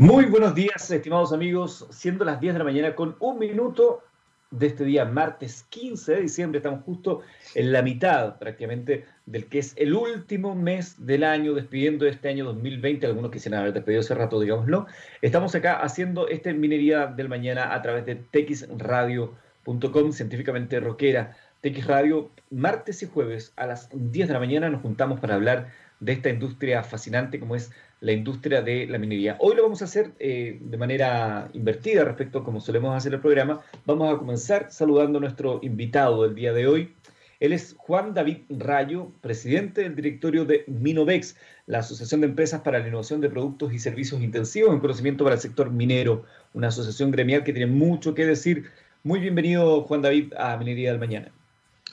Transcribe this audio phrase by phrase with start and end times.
[0.00, 1.84] Muy buenos días, estimados amigos.
[1.90, 4.04] Siendo las 10 de la mañana con un minuto
[4.52, 7.22] de este día, martes 15 de diciembre, estamos justo
[7.56, 12.44] en la mitad prácticamente del que es el último mes del año, despidiendo este año
[12.44, 13.08] 2020.
[13.08, 14.86] Algunos quisieran haber despedido hace rato, digámoslo.
[15.20, 21.36] Estamos acá haciendo este minería del mañana a través de texradio.com, científicamente rockera.
[21.60, 25.72] TX Radio, martes y jueves a las 10 de la mañana nos juntamos para hablar
[25.98, 29.36] de esta industria fascinante como es la industria de la minería.
[29.40, 33.20] Hoy lo vamos a hacer eh, de manera invertida respecto a como solemos hacer el
[33.20, 33.60] programa.
[33.86, 36.94] Vamos a comenzar saludando a nuestro invitado del día de hoy.
[37.40, 41.36] Él es Juan David Rayo, presidente del directorio de Minovex,
[41.66, 45.36] la Asociación de Empresas para la Innovación de Productos y Servicios Intensivos en Conocimiento para
[45.36, 48.64] el Sector Minero, una asociación gremial que tiene mucho que decir.
[49.04, 51.30] Muy bienvenido, Juan David, a Minería del Mañana.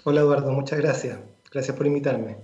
[0.04, 1.20] Hola, Eduardo, muchas gracias.
[1.52, 2.38] Gracias por invitarme.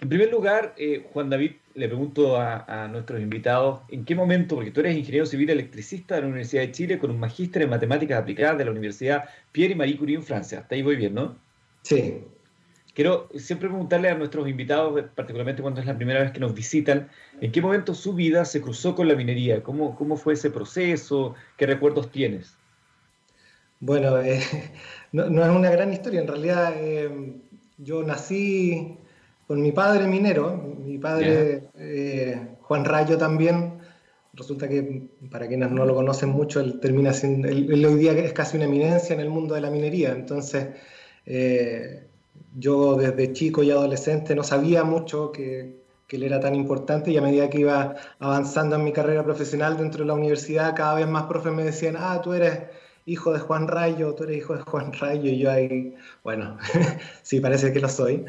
[0.00, 4.70] En primer lugar, eh, Juan David, le pregunto a, nuestros invitados, ¿en qué momento, porque
[4.70, 8.20] tú eres ingeniero civil electricista de la Universidad de Chile con un magíster en matemáticas
[8.20, 10.60] aplicadas de la Universidad Pierre y Marie Curie en Francia?
[10.60, 11.36] Hasta ahí voy bien, ¿no?
[11.82, 12.22] Sí.
[12.94, 17.08] Quiero siempre preguntarle a nuestros invitados, particularmente cuando es la primera vez que nos visitan,
[17.40, 19.64] ¿en qué momento su vida se cruzó con la minería?
[19.64, 21.34] ¿Cómo, cómo fue ese proceso?
[21.56, 22.56] ¿Qué recuerdos tienes?
[23.80, 24.40] Bueno, eh,
[25.12, 26.20] no, es una gran historia.
[26.20, 27.34] En realidad, eh,
[27.78, 28.96] yo nací
[29.46, 33.74] con mi padre minero, mi padre eh, Juan Rayo también.
[34.32, 38.32] Resulta que, para quienes no lo conocen mucho, él termina siendo, él, hoy día es
[38.32, 40.10] casi una eminencia en el mundo de la minería.
[40.10, 40.70] Entonces,
[41.24, 42.08] eh,
[42.56, 47.16] yo desde chico y adolescente no sabía mucho que, que, él era tan importante y
[47.16, 51.06] a medida que iba avanzando en mi carrera profesional dentro de la universidad, cada vez
[51.06, 52.58] más profes me decían, ah, tú eres
[53.06, 56.56] hijo de Juan Rayo, tú eres hijo de Juan Rayo, y yo ahí, bueno,
[57.22, 58.24] sí, parece que lo soy.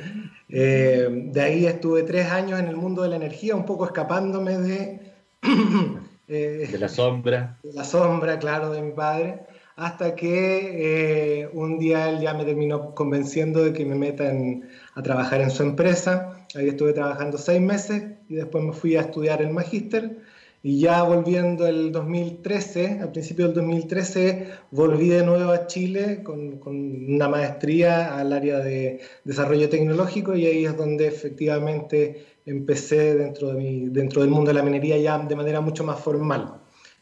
[0.50, 4.58] Eh, de ahí estuve tres años en el mundo de la energía, un poco escapándome
[4.58, 5.00] de...
[6.28, 7.60] Eh, de la sombra.
[7.62, 9.42] De la sombra, claro, de mi padre,
[9.76, 15.04] hasta que eh, un día él ya me terminó convenciendo de que me metan a
[15.04, 16.48] trabajar en su empresa.
[16.56, 20.18] Ahí estuve trabajando seis meses y después me fui a estudiar el magíster
[20.66, 26.58] y ya volviendo el 2013, al principio del 2013, volví de nuevo a Chile con,
[26.58, 26.76] con,
[27.14, 33.54] una maestría al área de desarrollo tecnológico y ahí es donde efectivamente empecé dentro, de
[33.54, 36.62] mi, dentro del mundo de la minería ya de manera mucho más formal.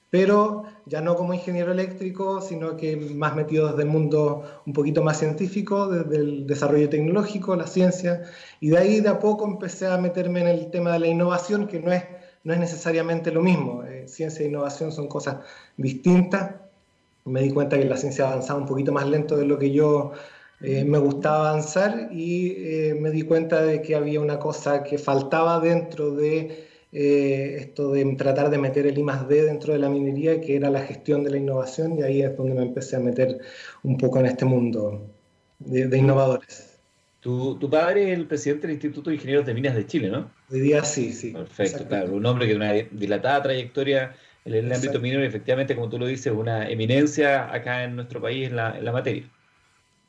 [0.10, 5.02] Pero ya no como ingeniero eléctrico, sino que más metido desde el mundo un poquito
[5.04, 8.24] más científico, desde el desarrollo tecnológico, la ciencia,
[8.60, 11.66] y de ahí de a poco empecé a meterme en el tema de la innovación,
[11.66, 12.04] que no es
[12.44, 13.84] no es necesariamente lo mismo.
[13.84, 15.38] Eh, ciencia e innovación son cosas
[15.78, 16.56] distintas.
[17.26, 20.12] Me di cuenta que la ciencia avanzaba un poquito más lento de lo que yo
[20.62, 24.98] eh, me gustaba avanzar y eh, me di cuenta de que había una cosa que
[24.98, 30.40] faltaba dentro de esto de tratar de meter el I D dentro de la minería,
[30.40, 33.40] que era la gestión de la innovación, y ahí es donde me empecé a meter
[33.82, 35.02] un poco en este mundo
[35.58, 36.74] de innovadores.
[37.24, 40.30] Tu, tu, padre es el presidente del Instituto de Ingenieros de Minas de Chile, ¿no?
[40.54, 41.32] Hoy día sí, sí.
[41.32, 42.14] Perfecto, claro.
[42.14, 44.16] Un hombre que tiene una dilatada trayectoria
[44.46, 48.22] en el ámbito minero y efectivamente, como tú lo dices, una eminencia acá en nuestro
[48.22, 49.24] país en la, en la materia.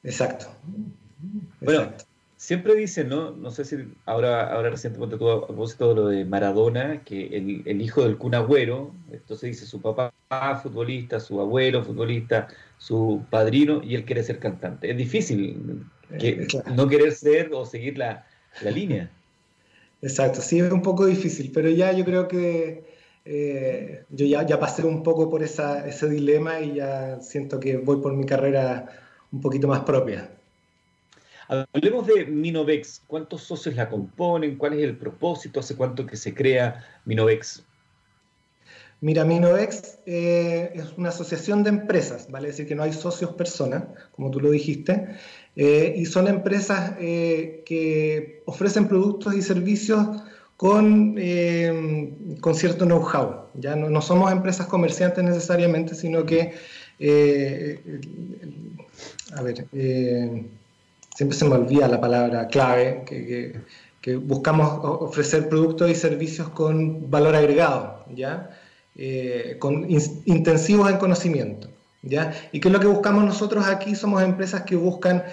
[0.02, 0.54] Exacto.
[1.62, 1.94] Bueno,
[2.36, 3.30] siempre dicen, ¿no?
[3.30, 7.80] No sé si ahora, ahora recientemente tuvo a propósito lo de Maradona, que el, el
[7.80, 10.12] hijo del Kun Agüero, entonces dice su papá
[10.62, 14.90] futbolista, su abuelo futbolista, su padrino, y él quiere ser cantante.
[14.90, 15.86] Es difícil
[16.18, 18.26] que no querer ser o seguir la,
[18.60, 19.10] la, línea.
[20.04, 22.84] Exacto, sí, es un poco difícil, pero ya yo creo que
[23.24, 27.78] eh, yo ya, ya, pasé un poco por esa, ese dilema y ya siento que
[27.78, 28.86] voy por mi carrera
[29.32, 30.30] un poquito más propia.
[31.48, 33.02] Hablemos de Minovex.
[33.06, 34.58] ¿Cuántos socios la componen?
[34.58, 35.60] ¿Cuál es el propósito?
[35.60, 37.64] ¿Hace cuánto que se crea Minovex?
[39.04, 43.84] Mira, Minovex eh, es una asociación de empresas, vale decir que no hay socios personas,
[44.12, 45.08] como tú lo dijiste,
[45.56, 50.22] eh, y son empresas eh, que ofrecen productos y servicios
[50.56, 53.48] con, eh, con cierto know-how.
[53.52, 56.54] Ya no, somos empresas comerciantes necesariamente, sino que,
[59.36, 59.66] a ver,
[61.14, 63.60] siempre se me olvida la palabra clave, que,
[64.00, 68.48] que, buscamos ofrecer productos y servicios con valor agregado, ¿ya?
[69.58, 71.68] Con intensivos en conocimiento.
[72.02, 72.34] ¿Ya?
[72.52, 73.94] ¿Y qué es lo que buscamos nosotros aquí?
[73.94, 75.24] Somos empresas que buscan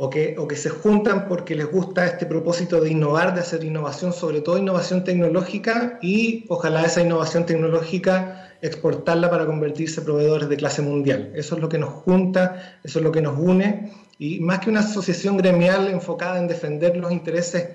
[0.00, 3.64] o que, o que se juntan porque les gusta este propósito de innovar, de hacer
[3.64, 10.48] innovación, sobre todo innovación tecnológica y ojalá esa innovación tecnológica exportarla para convertirse en proveedores
[10.48, 11.32] de clase mundial.
[11.34, 14.70] Eso es lo que nos junta, eso es lo que nos une y más que
[14.70, 17.70] una asociación gremial enfocada en defender los intereses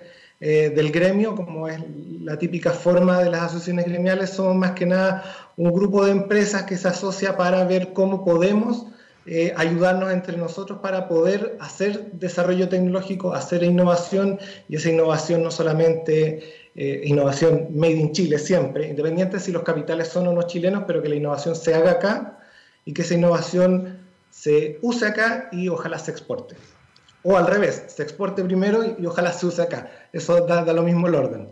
[0.46, 1.80] eh, del gremio, como es
[2.20, 5.24] la típica forma de las asociaciones gremiales, somos más que nada
[5.56, 8.88] un grupo de empresas que se asocia para ver cómo podemos
[9.26, 14.38] eh, ayudarnos entre nosotros para poder hacer desarrollo tecnológico, hacer innovación
[14.68, 16.44] y esa innovación no solamente
[16.76, 21.02] eh, innovación made in Chile siempre, independiente si los capitales son o no chilenos, pero
[21.02, 22.40] que la innovación se haga acá
[22.84, 23.98] y que esa innovación
[24.30, 26.58] se use acá y ojalá se exporte.
[27.24, 29.90] O al revés, se exporte primero y, ojalá se use acá.
[30.12, 31.50] Eso da, lo mismo el orden.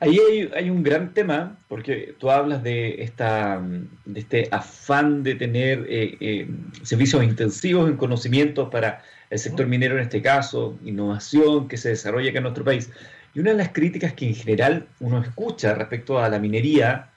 [0.00, 0.20] Ahí
[0.54, 3.60] hay, un gran tema, porque tú hablas de, esta,
[4.04, 6.48] de este afán de tener eh, eh,
[6.84, 12.30] servicios intensivos en conocimientos para el sector minero en este caso, innovación que se desarrolla
[12.30, 12.90] acá en nuestro país.
[13.34, 17.10] Y una de las críticas que en general uno escucha respecto a la minería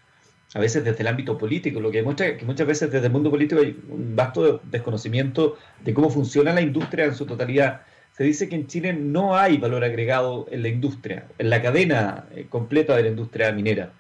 [0.54, 3.30] a veces desde el ámbito político, lo que demuestra que muchas veces desde el mundo
[3.30, 7.82] político hay un vasto desconocimiento de cómo funciona la industria en su totalidad.
[8.12, 12.26] Se dice que en Chile no hay valor agregado en la industria, en la cadena
[12.36, 13.94] eh, completa de la industria minera.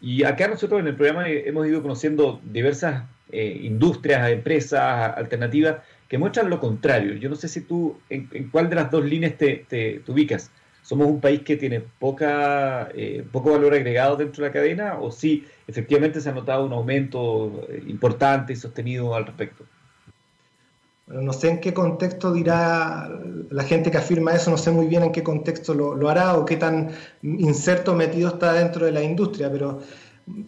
[0.00, 6.16] Y acá nosotros en el programa hemos ido conociendo diversas eh, industrias, empresas alternativas que
[6.16, 7.14] muestran lo contrario.
[7.16, 10.50] Yo no sé si tú, en, cuál de las dos líneas te, te ubicas
[10.90, 15.12] somos un país que tiene poca, eh, poco valor agregado dentro de la cadena o
[15.12, 19.62] si efectivamente se ha notado un aumento eh, importante y sostenido al respecto?
[21.06, 23.08] Bueno, no sé en qué contexto dirá
[23.50, 26.36] la gente que afirma eso, no sé muy bien en qué contexto lo, lo hará
[26.36, 26.90] o qué tan
[27.22, 29.78] inserto metido está dentro de la industria, pero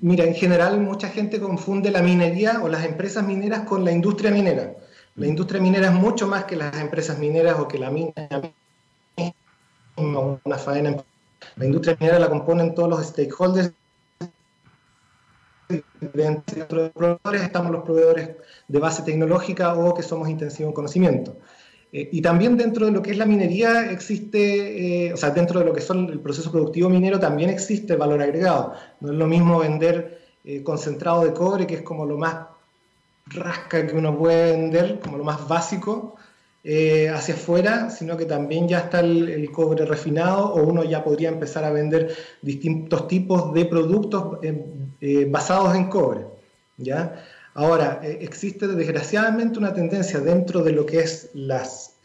[0.00, 4.32] mira, en general mucha gente confunde la minería o las empresas mineras con la industria
[4.32, 4.74] minera.
[5.14, 8.12] La industria minera es mucho más que las empresas mineras o que la mina
[9.96, 10.96] una faena.
[11.56, 13.72] La industria minera la componen todos los stakeholders.
[16.00, 18.30] Dentro de los proveedores estamos los proveedores
[18.68, 21.36] de base tecnológica o que somos intensivos en conocimiento.
[21.92, 25.60] Eh, y también dentro de lo que es la minería existe, eh, o sea, dentro
[25.60, 28.74] de lo que son el proceso productivo minero también existe valor agregado.
[29.00, 32.46] No es lo mismo vender eh, concentrado de cobre, que es como lo más
[33.26, 36.16] rasca que uno puede vender, como lo más básico,
[36.64, 41.28] eh, hacia afuera, sino que también ya está el, cobre refinado o uno ya podría
[41.28, 44.64] empezar a vender distintos tipos de productos eh,
[45.00, 46.20] eh, basados en cobre.
[46.76, 47.20] ¿ya?
[47.54, 51.96] Ahora, existe desgraciadamente una tendencia dentro de lo que es las,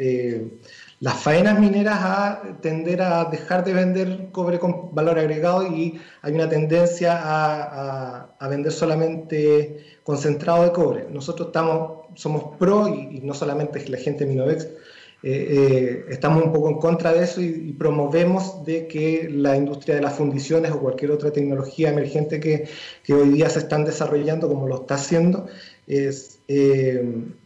[1.00, 6.33] las faenas mineras a tender a dejar de vender cobre con valor agregado y hay
[6.33, 11.06] una tendencia a, a vender solamente concentrado de cobre.
[11.12, 14.69] Nosotros estamos somos pro y, no solamente la gente de Minovex, eh,
[15.24, 20.01] eh, estamos un poco en contra de eso y, promovemos de que la industria de
[20.01, 22.69] las fundiciones o cualquier otra tecnología emergente que,
[23.13, 25.48] hoy día se están desarrollando, como lo está haciendo,
[25.88, 26.13] eh,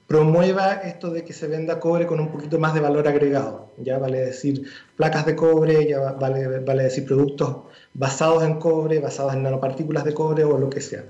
[0.05, 3.71] promueva esto de que se venda cobre con un poquito más de valor agregado.
[3.77, 7.57] Ya vale decir placas de cobre, ya vale, vale decir productos
[7.95, 11.05] basados en cobre, basados en nanopartículas de cobre o lo que sea.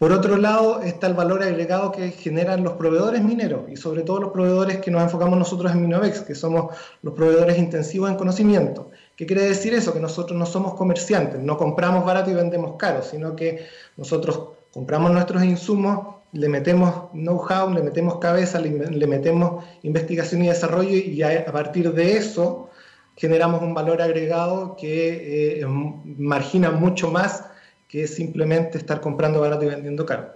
[0.00, 4.18] Por otro lado, está el valor agregado que generan los proveedores mineros y sobre todo
[4.18, 8.90] los proveedores que nos enfocamos nosotros en Minovex, que somos los proveedores intensivos en conocimiento.
[9.14, 9.92] ¿Qué quiere decir eso?
[9.92, 13.66] Que nosotros no somos comerciantes, no compramos barato y vendemos caro, sino que
[13.98, 14.40] nosotros
[14.72, 21.22] compramos nuestros insumos, le metemos know-how, le metemos cabeza, le, metemos investigación y desarrollo y
[21.22, 22.70] a, partir de eso
[23.18, 27.50] generamos un valor agregado que eh, margina mucho más
[27.90, 30.28] que es simplemente estar comprando barato y vendiendo caro.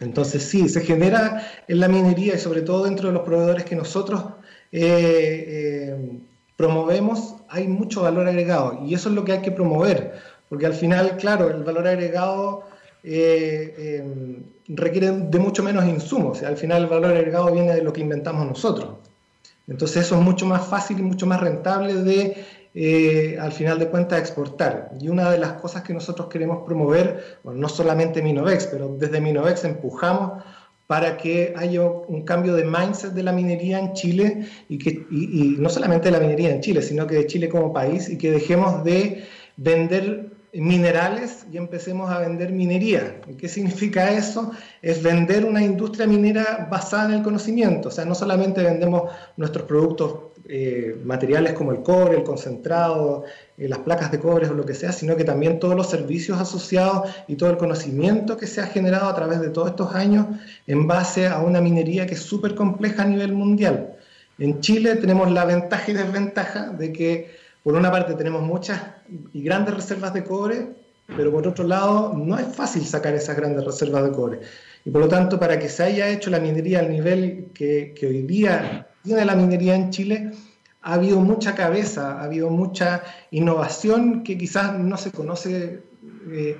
[0.00, 3.76] Entonces sí, se genera en la minería y sobre todo dentro de los proveedores que
[3.76, 4.24] nosotros
[4.72, 6.18] eh, eh,
[6.56, 10.14] promovemos, hay mucho valor agregado y eso es lo que hay que promover,
[10.48, 12.64] porque al final, claro, el valor agregado
[13.04, 14.02] eh,
[14.68, 18.00] requiere de mucho menos insumos, o al final el valor agregado viene de lo que
[18.00, 18.96] inventamos nosotros.
[19.68, 23.88] Entonces eso es mucho más fácil y mucho más rentable de eh, al final de
[23.88, 24.90] cuentas exportar.
[25.00, 29.64] Y una de las cosas que nosotros queremos promover, no solamente Minovex, pero desde Minovex
[29.64, 30.42] empujamos
[30.86, 35.56] para que haya un cambio de mindset de la minería en Chile y, que, y
[35.58, 38.30] no solamente de la minería en Chile, sino que de Chile como país y que
[38.30, 39.24] dejemos de
[39.56, 43.20] vender minerales y empecemos a vender minería.
[43.38, 44.52] ¿Qué significa eso?
[44.82, 47.88] Es vender una industria minera basada en el conocimiento.
[47.88, 53.24] O sea, no solamente vendemos nuestros productos eh, materiales como el cobre, el concentrado,
[53.56, 56.40] eh, las placas de cobre o lo que sea, sino que también todos los servicios
[56.40, 60.26] asociados y todo el conocimiento que se ha generado a través de todos estos años
[60.66, 63.96] en base a una minería que es súper compleja a nivel mundial.
[64.38, 67.30] En Chile tenemos la ventaja y desventaja de que
[67.62, 68.80] por una parte tenemos muchas
[69.32, 70.70] y grandes reservas de cobre,
[71.16, 74.40] pero por otro lado no es fácil sacar esas grandes reservas de cobre.
[74.84, 78.06] Y por lo tanto, para que se haya hecho la minería al nivel que, que
[78.08, 80.32] hoy día tiene la minería en Chile,
[80.82, 85.82] ha habido mucha cabeza, ha habido mucha innovación que quizás no se conoce,
[86.30, 86.56] eh,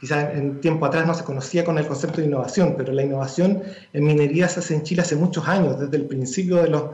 [0.00, 3.62] quizás en tiempo atrás no se conocía con el concepto de innovación, pero la innovación
[3.92, 6.90] en minería se hace en Chile hace muchos años, desde el principio de los,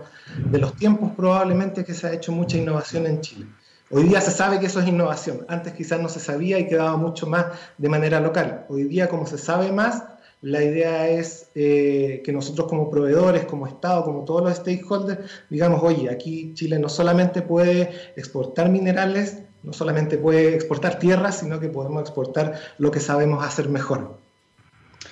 [0.51, 3.47] de los tiempos probablemente que se ha hecho mucha innovación en Chile.
[3.93, 5.45] Hoy día se sabe que eso es innovación.
[5.49, 8.65] Antes quizás no se sabía y quedaba mucho más de manera local.
[8.69, 10.05] Hoy día, como se sabe más,
[10.43, 15.19] la idea es eh, que nosotros como proveedores, como Estado, como todos los stakeholders,
[15.51, 21.61] digamos, oye, aquí Chile no solamente puede exportar minerales, no solamente puede exportar tierras, sino
[21.61, 24.19] que podemos exportar lo que sabemos hacer mejor.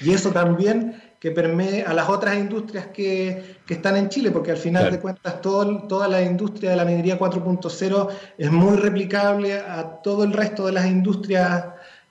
[0.01, 4.53] Y eso también que permee a las otras industrias que, que están en Chile, porque
[4.53, 8.09] al final de cuentas todo, toda la industria de la minería 4.0
[8.39, 11.65] es muy replicable a todo el resto de las industrias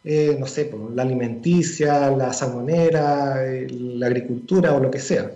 [0.09, 5.29] eh, no sé, pues, la alimenticia, la salmonera, eh, la agricultura o lo que sea.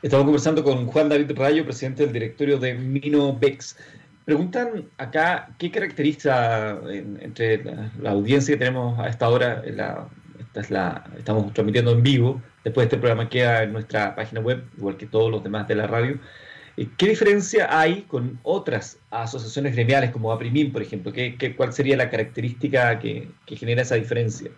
[0.00, 3.76] Estamos conversando con Juan David Rayo, presidente del directorio de Minobex.
[4.24, 7.64] Preguntan acá qué caracteriza entre
[8.00, 12.84] la, audiencia que tenemos a esta hora, esta es la, estamos transmitiendo en vivo, después
[12.84, 16.20] este programa queda en nuestra página web, igual que todos los demás de la radio.
[16.96, 21.12] ¿Qué diferencia hay con otras asociaciones gremiales como APRIMIN, por ejemplo?
[21.12, 24.50] ¿Qué, cuál sería la característica que, genera esa diferencia?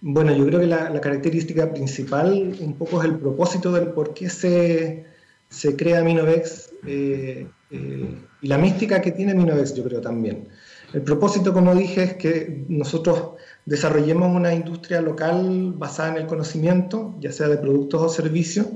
[0.00, 4.28] Bueno, yo creo que la, característica principal un poco es el propósito del por qué
[4.28, 5.06] se,
[5.48, 10.48] se crea Minovex eh, eh, y la mística que tiene Minovex, yo creo también.
[10.92, 13.32] El propósito, como dije, es que nosotros
[13.64, 18.66] desarrollemos una industria local basada en el conocimiento, ya sea de productos o servicios,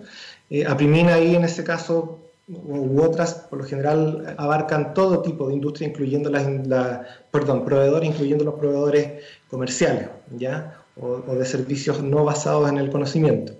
[0.50, 5.55] eh, Aprimina ahí en este caso u otras, por lo general, abarcan todo tipo de
[5.55, 10.85] industria, incluyendo las, la, perdón, proveedores, incluyendo los proveedores comerciales, ¿ya?
[10.97, 13.53] O, de servicios no basados en el conocimiento.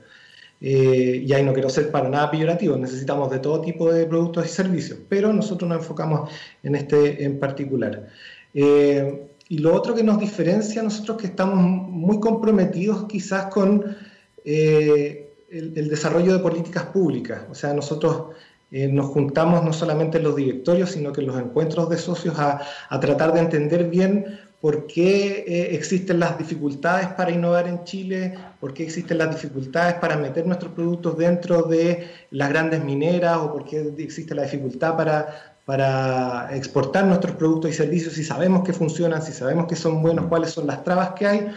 [0.61, 4.47] Eh, y ahí no quiero ser para nada peyorativo, necesitamos de todo tipo de productos
[4.47, 6.31] y servicios, pero nosotros nos enfocamos
[6.63, 8.07] en este en particular.
[8.55, 13.97] Eh, y lo otro que nos diferencia, nosotros que estamos muy comprometidos quizás con
[14.45, 15.26] eh,
[15.59, 17.43] el, desarrollo de políticas públicas.
[17.51, 18.35] O sea, nosotros
[18.71, 22.39] eh, nos juntamos no solamente en los directorios, sino que en los encuentros de socios
[22.39, 22.61] a,
[23.01, 28.75] tratar de entender bien por qué eh, existen las dificultades para innovar en Chile, por
[28.75, 33.65] qué existen las dificultades para meter nuestros productos dentro de las grandes mineras o por
[33.65, 39.23] qué existe la dificultad para, para exportar nuestros productos y servicios si sabemos que funcionan,
[39.23, 41.53] si sabemos que son buenos, cuáles son las trabas que hay.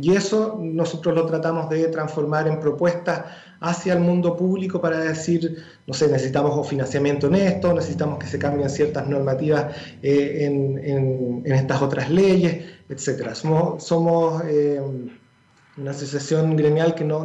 [0.00, 3.26] Y eso nosotros lo tratamos de transformar en propuestas
[3.60, 8.38] hacia el mundo público para decir, no sé, necesitamos financiamiento en esto, necesitamos que se
[8.38, 13.34] cambien ciertas normativas eh, en, estas otras leyes, etc.
[13.34, 14.80] Somos, eh,
[15.76, 17.24] una asociación gremial que no,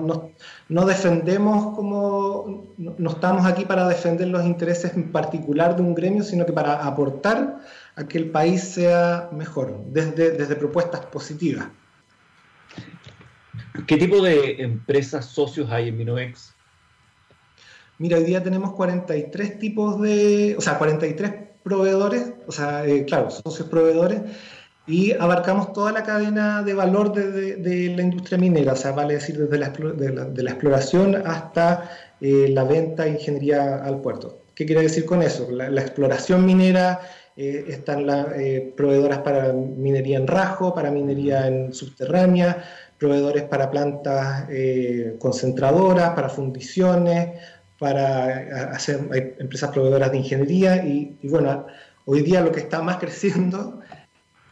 [0.70, 6.24] no, defendemos como, no, estamos aquí para defender los intereses en particular de un gremio,
[6.24, 7.62] sino que para aportar
[7.96, 11.68] a que el país sea mejor, desde, desde propuestas positivas.
[13.88, 16.54] ¿Qué tipo de empresas socios hay en Minoex?
[17.98, 21.34] Mira, hoy día tenemos 43 tipos de, o sea, 43
[21.64, 24.22] proveedores, o sea, eh, claro, socios proveedores,
[24.88, 29.38] y abarcamos toda la cadena de valor de, la industria minera, o sea, vale decir
[29.38, 34.40] desde la, exploración hasta eh, la venta e ingeniería al puerto.
[34.56, 35.48] ¿Qué quiere decir con eso?
[35.52, 37.02] La, exploración minera,
[37.40, 38.28] eh, están las
[38.76, 42.64] proveedoras para minería en rajo, para minería en subterránea,
[43.00, 47.40] proveedores para plantas eh, concentradoras, para fundiciones,
[47.80, 51.66] para eh, hacer hay empresas proveedoras de ingeniería y, bueno,
[52.06, 53.80] hoy día lo que está más creciendo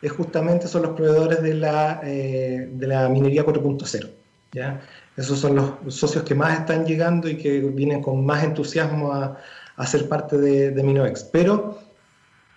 [0.02, 4.10] es justamente son los proveedores de la, eh, de la minería 4.0.
[4.54, 4.80] ¿ya?
[5.18, 9.38] Esos son los socios que más están llegando y que vienen con más entusiasmo a,
[9.76, 11.24] a ser parte de, de Minovex.
[11.26, 11.80] Pero,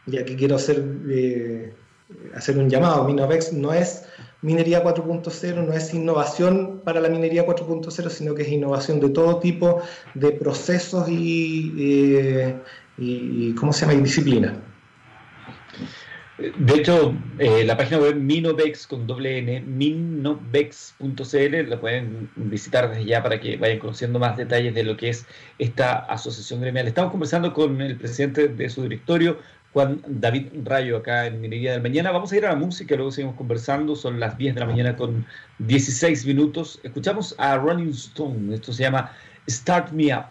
[0.06, 0.82] y aquí quiero hacer,
[2.34, 4.04] hacer un llamado, Minovex no es
[4.42, 9.38] minería 4.0 no es innovación para la minería 4.0, sino que es innovación de todo
[9.38, 9.82] tipo
[10.14, 13.94] de procesos y, eh, ¿cómo se llama?
[13.94, 14.54] Y disciplina.
[16.38, 23.04] De hecho, eh, la página web Minovex con doble N, minovex.cl, la pueden visitar desde
[23.04, 25.26] ya para que vayan conociendo más detalles de lo que es
[25.58, 26.88] esta asociación gremial.
[26.88, 29.36] Estamos conversando con el presidente de su directorio,
[29.72, 32.10] Juan David Rayo acá en Minería del Mañana.
[32.10, 33.94] Vamos a ir a la música, luego seguimos conversando.
[33.94, 35.26] Son las 10 de la mañana con
[35.58, 36.80] 16 minutos.
[36.82, 38.54] Escuchamos a Rolling Stone.
[38.54, 39.12] Esto se llama
[39.48, 40.26] Start Me Up.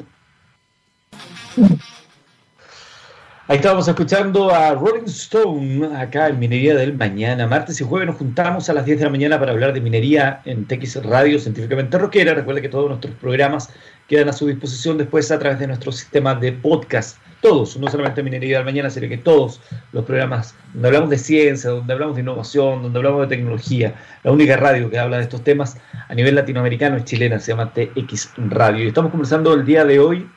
[3.50, 7.48] Ahí estábamos escuchando a Rolling Stone acá en Minería del Mañana.
[7.48, 10.40] Martes y jueves nos juntamos a las 10 de la mañana para hablar de minería
[10.46, 12.36] en TX Radio Científicamente Roquera.
[12.36, 13.72] Recuerde que todos nuestros programas
[14.08, 18.22] quedan a su disposición después a través de nuestro sistema de podcast todos, no solamente
[18.22, 19.62] Minería de la Mañana, sino que todos
[19.94, 23.96] los programas donde hablamos de ciencia, donde hablamos de innovación, donde hablamos de tecnología.
[24.24, 25.76] La única radio que habla de estos temas
[26.08, 28.86] a nivel latinoamericano es chilena, se llama TX Radio.
[28.86, 30.30] Y estamos conversando el día de hoy.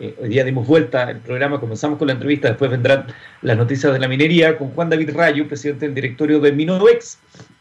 [0.00, 3.06] Eh, hoy día dimos vuelta el programa, comenzamos con la entrevista, después vendrán
[3.42, 7.18] las noticias de la minería con Juan David Rayo, presidente del directorio de Minovex.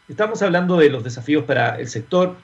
[0.09, 2.35] Estamos hablando de los desafíos para el sector,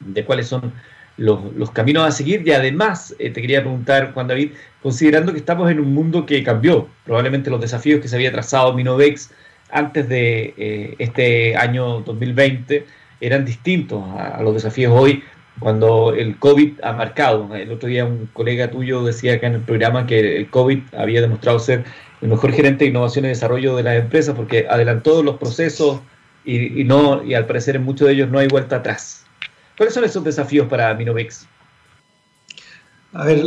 [0.00, 0.72] de cuáles son
[1.16, 5.70] los, caminos a seguir y además eh, te quería preguntar, Juan David, considerando que estamos
[5.70, 9.30] en un mundo que cambió, probablemente los desafíos que se había trazado Minovex
[9.70, 12.84] antes de eh, este año 2020
[13.20, 15.22] eran distintos a, los desafíos hoy
[15.62, 17.54] cuando el COVID ha marcado.
[17.54, 21.20] El otro día un colega tuyo decía acá en el programa que el COVID había
[21.20, 21.84] demostrado ser
[22.20, 26.00] el mejor gerente de innovación y desarrollo de las empresas porque adelantó los procesos
[26.44, 29.24] y, no y al parecer en muchos de ellos no hay vuelta atrás.
[29.76, 31.46] ¿Cuáles son esos desafíos para Minovex?
[33.12, 33.42] A ver,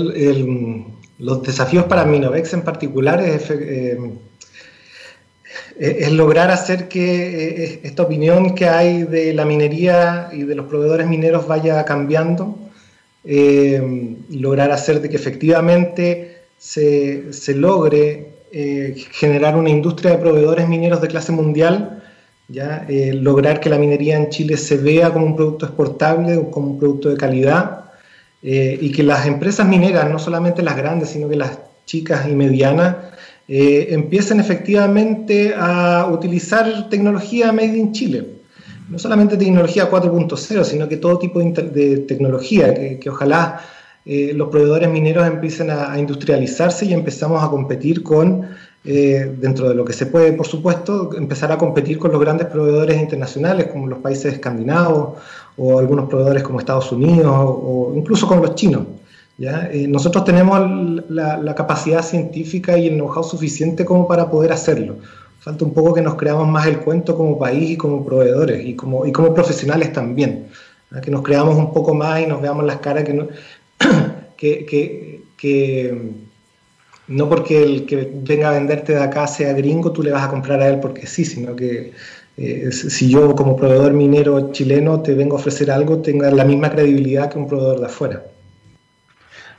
[1.17, 3.97] los desafíos para Minovex en particular es, eh,
[5.79, 10.67] es lograr hacer que eh, esta opinión que hay de la minería y de los
[10.67, 12.57] proveedores mineros vaya cambiando,
[13.23, 18.33] eh, lograr hacer de que efectivamente se, se logre
[19.11, 21.95] generar una industria de proveedores mineros de clase mundial
[22.47, 22.85] ¿ya?
[22.87, 26.71] Eh, lograr que la minería en Chile se vea como un producto exportable o como
[26.71, 27.85] un producto de calidad
[28.43, 32.33] eh, y que las empresas mineras, no solamente las grandes, sino que las chicas y
[32.33, 32.95] medianas,
[33.47, 38.27] eh, empiecen efectivamente a utilizar tecnología made in Chile.
[38.89, 43.61] No solamente tecnología 4.0, sino que todo tipo de, tecnología, que, ojalá
[44.05, 48.45] los proveedores mineros empiecen a industrializarse y empezamos a competir con
[48.87, 52.45] eh, dentro de lo que se puede, por supuesto, empezar a competir con los grandes
[52.45, 55.17] proveedores internacionales como los países escandinavos
[55.57, 58.83] o algunos proveedores como Estados Unidos o, incluso con los chinos.
[59.37, 59.69] ¿Ya?
[59.71, 60.59] Eh, nosotros tenemos
[61.09, 64.97] la, capacidad científica y el know-how suficiente como para poder hacerlo.
[65.39, 68.75] Falta un poco que nos creamos más el cuento como país y como proveedores y
[68.75, 70.47] como, y como profesionales también.
[71.01, 73.27] Que nos creamos un poco más y nos veamos las caras que, no,
[74.37, 76.13] que, que, que
[77.07, 80.29] no porque el que venga a venderte de acá sea gringo, tú le vas a
[80.29, 81.93] comprar a él porque sí, sino que
[82.37, 86.71] eh, si yo como proveedor minero chileno te vengo a ofrecer algo, tenga la misma
[86.71, 88.23] credibilidad que un proveedor de afuera.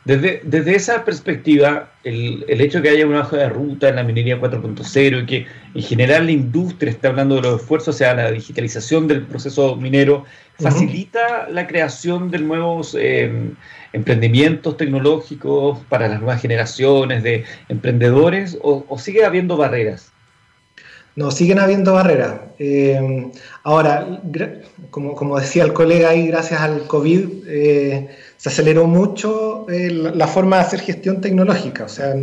[0.06, 3.96] Desde, desde esa perspectiva, el, el, hecho de que haya una hoja de ruta en
[3.96, 8.14] la minería 4.0 y que en general la industria está hablando de los esfuerzos hacia
[8.14, 10.24] la digitalización del proceso minero,
[10.60, 13.50] facilita la creación de nuevos eh,
[13.92, 20.12] emprendimientos tecnológicos para las nuevas generaciones de emprendedores o, sigue habiendo barreras?
[21.16, 22.34] No, siguen habiendo barreras.
[22.58, 23.30] Eh,
[23.62, 24.20] ahora,
[24.90, 30.62] como, decía el colega ahí, gracias al COVID eh, se aceleró mucho la forma de
[30.62, 31.84] hacer gestión tecnológica.
[31.84, 32.14] O sea,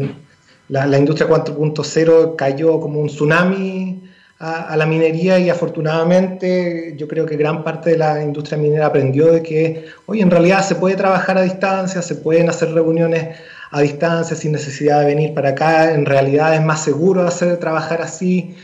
[0.69, 4.03] la, industria 4.0 cayó como un tsunami
[4.37, 9.31] a, la minería y afortunadamente yo creo que gran parte de la industria minera aprendió
[9.31, 13.37] de que hoy en realidad se puede trabajar a distancia, se pueden hacer reuniones
[13.71, 18.01] a distancia sin necesidad de venir para acá, en realidad es más seguro hacer trabajar
[18.01, 18.55] así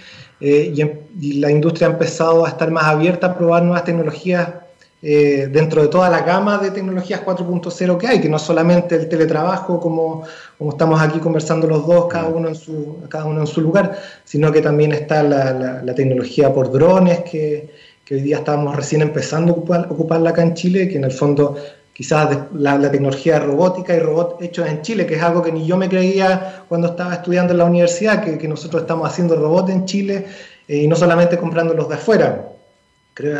[0.42, 4.48] eh, y, y la industria ha empezado a estar más abierta a probar nuevas tecnologías
[5.02, 9.08] eh, dentro de toda la gama de tecnologías 4.0 que hay, que no solamente el
[9.08, 10.24] teletrabajo, como,
[10.58, 13.98] como estamos aquí conversando los dos, cada uno en su, cada uno en su lugar,
[14.26, 17.70] sino que también está la, la, tecnología por drones, que,
[18.04, 21.14] que, hoy día estamos recién empezando a ocupar, ocuparla acá en Chile, que en el
[21.14, 21.56] fondo
[22.00, 25.68] quizás la, la, tecnología robótica y robots hechos en Chile, que es algo que ni
[25.68, 29.70] yo me creía cuando estaba estudiando en la universidad, que, que nosotros estamos haciendo robots
[29.70, 30.26] en Chile
[30.66, 32.46] eh, y no solamente comprándolos de afuera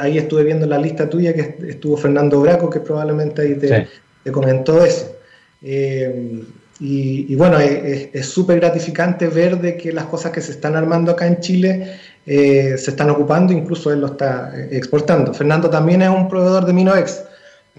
[0.02, 3.88] ahí estuve viendo la lista tuya que estuvo Fernando Braco, que probablemente ahí te,
[4.30, 5.16] comentó eso.
[5.62, 6.44] Eh,
[6.82, 11.28] y, bueno, es súper gratificante ver de que las cosas que se están armando acá
[11.28, 11.94] en Chile
[12.26, 15.34] eh, se están ocupando, incluso él lo está exportando.
[15.34, 17.24] Fernando también es un proveedor de Minoex,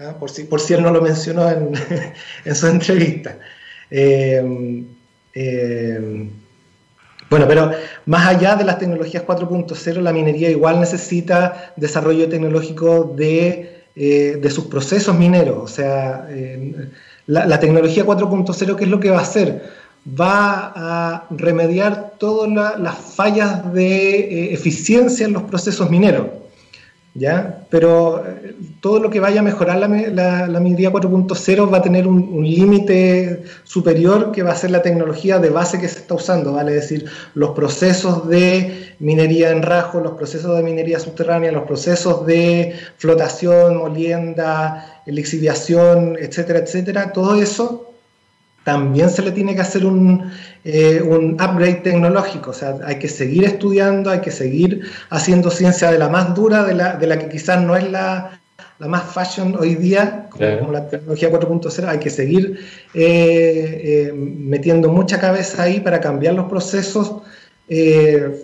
[0.01, 0.15] ¿ah?
[0.19, 1.71] por, si, por si él no lo mencionó en,
[2.45, 3.37] en su entrevista.
[7.31, 7.71] Bueno, pero
[8.07, 14.65] más allá de las tecnologías 4.0, la minería igual necesita desarrollo tecnológico de, eh, sus
[14.65, 15.57] procesos mineros.
[15.63, 16.89] O sea, eh,
[17.27, 19.63] la, tecnología 4.0, ¿qué es lo que va a hacer?
[20.05, 26.40] Va a remediar todas las fallas de eh, eficiencia en los procesos mineros.
[27.13, 27.65] ¿Ya?
[27.69, 32.07] Pero eh, todo lo que vaya a mejorar la, la, minería 4.0 va a tener
[32.07, 36.53] un, límite superior que va a ser la tecnología de base que se está usando,
[36.53, 42.25] vale decir, los procesos de minería en rajo, los procesos de minería subterránea, los procesos
[42.25, 47.90] de flotación, molienda, lixiviación, etcétera, etcétera, todo eso
[48.63, 50.31] también se le tiene que hacer un,
[50.63, 55.91] eh, un upgrade tecnológico, o sea, hay que seguir estudiando, hay que seguir haciendo ciencia
[55.91, 58.39] de la más dura, de la, de la que quizás no es la,
[58.77, 62.59] la más fashion hoy día, como, la tecnología 4.0, hay que seguir
[62.93, 67.13] eh, eh, metiendo mucha cabeza ahí para cambiar los procesos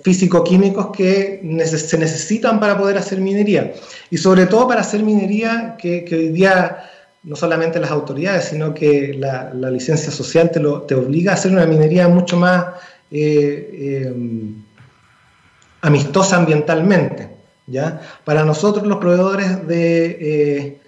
[0.03, 3.73] físico-químicos que se necesitan para poder hacer minería.
[4.09, 6.77] Y sobre todo para hacer minería que, que hoy día
[7.27, 11.51] no solamente las autoridades, sino que la, licencia social te, lo, te, obliga a hacer
[11.51, 12.65] una minería mucho más
[15.81, 17.29] amistosa ambientalmente.
[17.67, 17.99] ¿ya?
[18.23, 20.79] Para nosotros los proveedores de,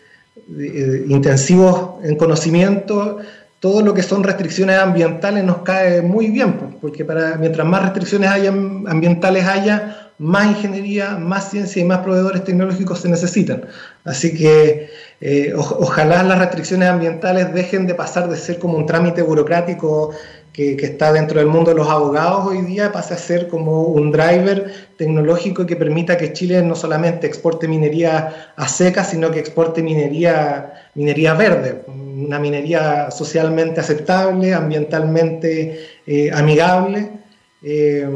[0.58, 3.18] eh, intensivos en conocimiento,
[3.60, 8.30] todo lo que son restricciones ambientales nos cae muy bien, porque para, mientras más restricciones
[8.30, 13.66] haya, ambientales haya, más ingeniería, más ciencia y más proveedores tecnológicos se necesitan.
[14.04, 14.90] Así que
[15.22, 20.12] eh, ojalá las restricciones ambientales dejen de pasar de ser como un trámite burocrático
[20.52, 23.84] que, que, está dentro del mundo de los abogados hoy día pase a ser como
[23.84, 29.40] un driver tecnológico que permita que Chile no solamente exporte minería a seca, sino que
[29.40, 37.10] exporte minería, minería verde, una minería socialmente aceptable, ambientalmente eh, amigable.
[37.62, 38.08] Eh,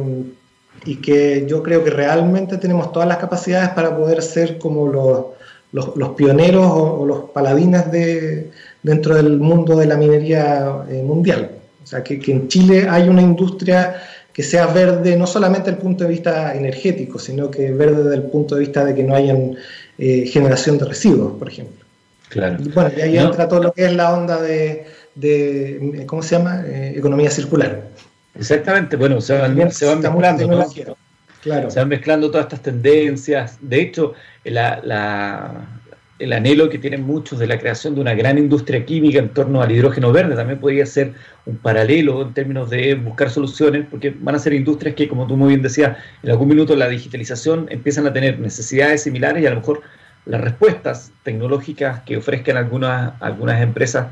[0.85, 5.25] y que yo creo que realmente tenemos todas las capacidades para poder ser como los,
[5.71, 11.01] los, los pioneros o, o, los paladines de, dentro del mundo de la minería eh,
[11.03, 11.51] mundial.
[11.83, 15.77] O sea, que, que, en Chile hay una industria que sea verde no solamente desde
[15.77, 19.03] el punto de vista energético, sino que verde desde el punto de vista de que
[19.03, 19.35] no haya
[19.97, 21.85] eh, generación de residuos, por ejemplo.
[22.29, 22.57] Claro.
[22.63, 23.25] Y bueno, y ahí ¿No?
[23.25, 26.63] entra todo lo que es la onda de, de ¿cómo se llama?
[26.65, 27.83] Eh, economía circular.
[28.35, 30.65] Exactamente, bueno, se van, se van mezclando, ¿no?
[31.41, 31.69] claro.
[31.69, 33.57] se van mezclando todas estas tendencias.
[33.61, 35.67] De hecho, la, la,
[36.19, 39.61] el anhelo que tienen muchos de la creación de una gran industria química en torno
[39.61, 41.13] al hidrógeno verde también podría ser
[41.45, 45.35] un paralelo en términos de buscar soluciones, porque van a ser industrias que, como tú
[45.35, 49.49] muy bien decías, en algún minuto la digitalización empiezan a tener necesidades similares y a
[49.49, 49.81] lo mejor
[50.25, 54.07] las respuestas tecnológicas que ofrezcan algunas, algunas empresas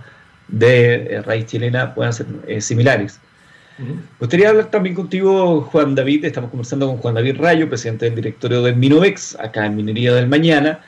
[0.49, 3.19] de eh, raíz chilena puedan ser eh, similares.
[4.19, 6.25] Gustaría hablar también contigo, Juan David.
[6.25, 10.27] Estamos conversando con Juan David Rayo, presidente del directorio del Minovex, acá en Minería del
[10.27, 10.81] Mañana.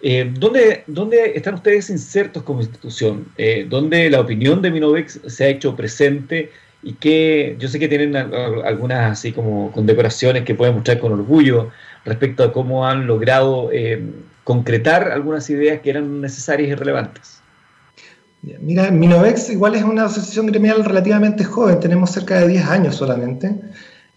[0.00, 3.26] Eh, ¿dónde, ¿Dónde están ustedes insertos como institución?
[3.36, 6.52] Eh, ¿Dónde la opinión de Minovex se ha hecho presente?
[6.82, 11.70] Y que yo sé que tienen algunas así como condecoraciones que pueden mostrar con orgullo
[12.04, 14.00] respecto a cómo han logrado eh,
[14.44, 17.37] concretar algunas ideas que eran necesarias y relevantes.
[18.42, 23.54] Mira, Minovex igual es una asociación gremial relativamente joven, tenemos cerca de 10 años solamente.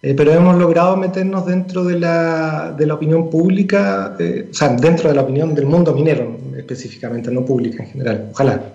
[0.03, 4.69] Eh, pero hemos logrado meternos dentro de la, de la opinión pública, eh, o sea,
[4.69, 8.73] dentro de la opinión del mundo minero específicamente, no pública en general, ojalá,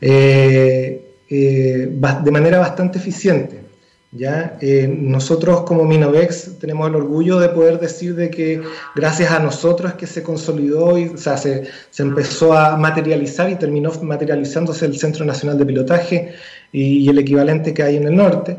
[0.00, 3.65] eh, de manera bastante eficiente.
[4.12, 4.58] ¿Ya?
[4.88, 8.62] nosotros como Minovex tenemos el orgullo de poder decir de que
[8.94, 13.56] gracias a nosotros que se consolidó y o sea, se, se empezó a materializar y
[13.56, 16.34] terminó materializándose el Centro Nacional de Pilotaje
[16.72, 18.58] y, y el equivalente que hay en el norte.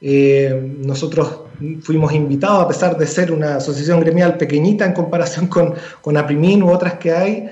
[0.00, 1.40] Eh, nosotros
[1.82, 6.62] fuimos invitados, a pesar de ser una asociación gremial pequeñita en comparación con, con APRIMIN
[6.62, 7.50] u otras que hay,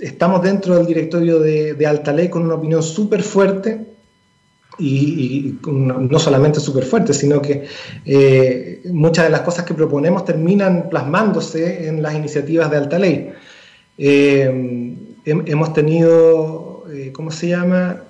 [0.00, 3.86] estamos dentro del directorio de, de Alta Ley con una opinión súper fuerte
[4.78, 7.66] y, no solamente súper fuerte, sino que
[8.04, 13.30] eh, muchas de las cosas que proponemos terminan plasmándose en las iniciativas de Alta Ley.
[13.98, 18.02] Eh, hemos tenido, eh, ¿cómo se llama?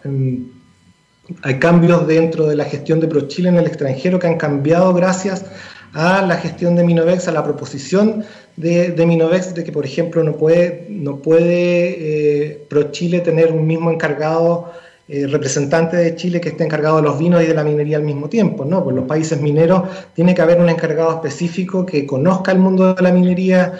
[1.42, 5.44] hay cambios dentro de la gestión de ProChile en el extranjero que han cambiado gracias
[5.92, 8.24] a la gestión de Minovex, a la proposición
[8.56, 13.90] de, de Minovex de que, por ejemplo, no puede, no puede ProChile tener un mismo
[13.90, 14.72] encargado
[15.08, 18.02] eh, representante de Chile que esté encargado de los vinos y de la minería al
[18.02, 18.84] mismo tiempo, ¿no?
[18.84, 23.02] Por los países mineros tiene que haber un encargado específico que conozca el mundo de
[23.02, 23.72] la minería,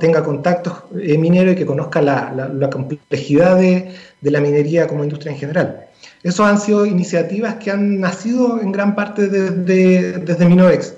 [0.00, 5.32] tenga contactos eh, mineros y que conozca la, complejidad de, de la minería como industria
[5.32, 5.86] en general.
[6.24, 10.94] Esas han sido iniciativas que han nacido en gran parte desde, desde Minovex.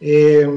[0.00, 0.48] Eh,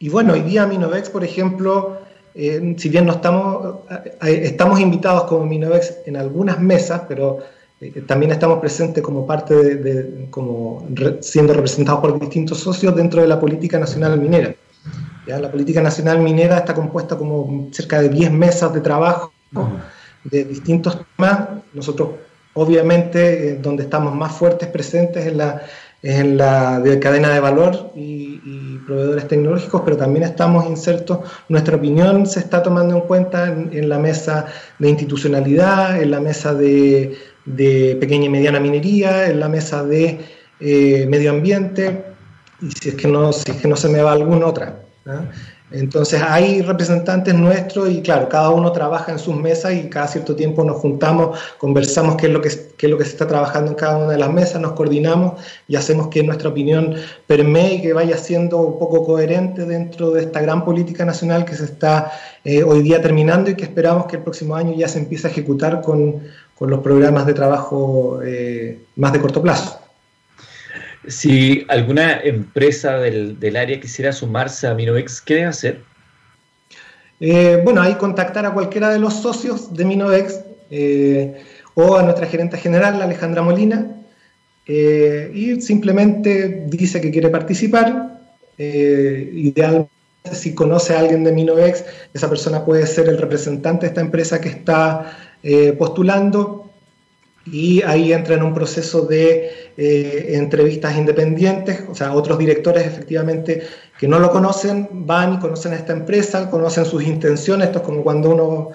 [0.00, 2.01] y bueno, hoy día Minovex, por ejemplo,
[2.34, 7.38] eh, si bien no estamos, eh, estamos invitados como Minovex en algunas mesas, pero
[7.80, 12.94] eh, también estamos presentes como parte de, de como re, siendo representados por distintos socios
[12.94, 14.54] dentro de la política nacional minera.
[15.26, 15.38] ¿Ya?
[15.38, 19.32] La política nacional minera está compuesta como cerca de 10 mesas de trabajo
[20.24, 21.48] de distintos temas.
[21.72, 22.10] Nosotros
[22.54, 25.62] obviamente eh, donde estamos más fuertes presentes en la,
[26.02, 28.20] en la de cadena de valor y,
[28.86, 33.96] proveedores tecnológicos, pero también estamos insertos, nuestra opinión se está tomando en cuenta en, la
[34.00, 34.46] mesa
[34.80, 40.18] de institucionalidad, en la mesa de, pequeña y mediana minería, en la mesa de
[40.58, 42.04] eh, medio ambiente,
[42.60, 44.80] y si es, que no, si es que no se me va alguna otra.
[45.72, 50.36] Entonces hay representantes nuestros y claro, cada uno trabaja en sus mesas y cada cierto
[50.36, 53.76] tiempo nos juntamos, conversamos qué es, lo que, es lo que se está trabajando en
[53.76, 56.94] cada una de las mesas, nos coordinamos y hacemos que nuestra opinión
[57.26, 61.54] permee y que vaya siendo un poco coherente dentro de esta gran política nacional que
[61.54, 62.12] se está
[62.44, 65.30] eh, hoy día terminando y que esperamos que el próximo año ya se empiece a
[65.30, 66.22] ejecutar con,
[66.54, 69.81] con los programas de trabajo eh, más de corto plazo.
[71.08, 75.82] Si alguna empresa del, del área quisiera sumarse a Minovex, ¿qué hacer?
[77.24, 80.40] Eh, bueno, ahí contactar a cualquiera de los socios de Minovex
[80.72, 81.40] eh,
[81.74, 83.94] o a nuestra gerente general, Alejandra Molina,
[84.66, 88.18] eh, y simplemente dice que quiere participar.
[88.58, 89.88] idealmente,
[90.32, 94.40] si conoce a alguien de Minovex, esa persona puede ser el representante de esta empresa
[94.40, 95.16] que está
[95.78, 96.61] postulando
[97.46, 103.62] y ahí entra en un proceso de eh, entrevistas independientes, o sea, otros directores efectivamente
[103.98, 107.84] que no lo conocen van y conocen a esta empresa, conocen sus intenciones, esto es
[107.84, 108.70] como cuando uno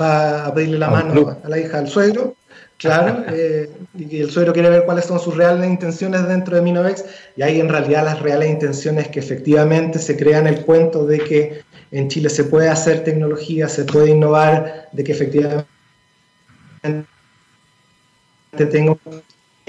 [0.00, 2.36] va a pedirle la mano a la hija del suegro,
[2.78, 7.04] claro, eh, y el suegro quiere ver cuáles son sus reales intenciones dentro de Minovex,
[7.36, 11.62] y ahí en realidad las reales intenciones que efectivamente se crean el cuento de que
[11.90, 15.66] en Chile se puede hacer tecnología, se puede innovar, de que efectivamente
[18.50, 18.98] tengo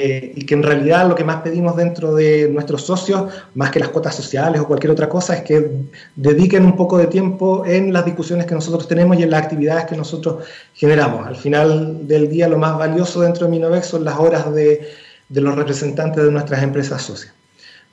[0.01, 3.81] eh, y que en realidad lo que más pedimos dentro de nuestros socios, más que
[3.81, 5.71] las cuotas sociales o cualquier otra cosa, es que
[6.15, 9.87] dediquen un poco de tiempo en las discusiones que nosotros tenemos y en las actividades
[9.87, 11.27] que nosotros generamos.
[11.27, 14.87] Al final del día lo más valioso dentro de Minovex son las horas de,
[15.27, 17.33] de los representantes de nuestras empresas socias.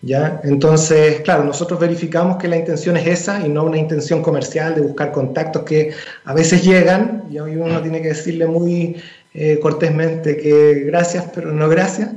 [0.02, 0.40] ¿Ya?
[0.44, 4.82] Entonces, claro, nosotros verificamos que la intención es esa y no una intención comercial de
[4.82, 5.90] buscar contactos que
[6.24, 8.96] a veces llegan y uno tiene que decirle muy
[9.38, 12.08] eh, cortésmente que gracias, pero no gracias.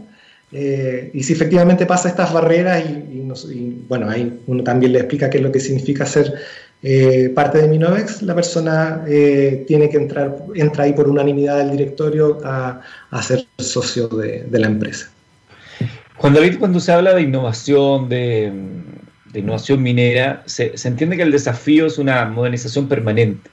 [0.54, 5.40] Eh, y si efectivamente pasa estas barreras, y, bueno, ahí uno también le explica qué
[5.40, 6.34] es lo que significa ser
[6.82, 12.40] eh, parte de Minovex, la persona tiene que entrar, entra ahí por unanimidad del directorio
[12.46, 12.82] a,
[13.22, 15.12] ser socio de, la empresa.
[16.16, 18.54] Cuando, cuando se habla de innovación, de,
[19.34, 23.50] innovación minera, se entiende que el desafío es una modernización permanente.